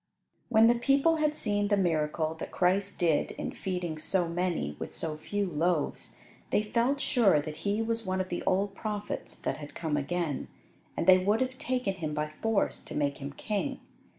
[0.49, 4.91] When the people had seen the miracle that Christ did in feeding so many with
[4.91, 6.15] so few loaves,
[6.49, 10.47] they felt sure that He was one of the old prophets that had come again,
[10.97, 13.79] and they would have taken Him by force to make Him king.